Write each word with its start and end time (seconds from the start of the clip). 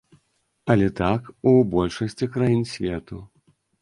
Але 0.73 0.87
так 1.01 1.29
у 1.51 1.53
большасці 1.73 2.31
краін 2.37 2.65
свету. 2.73 3.23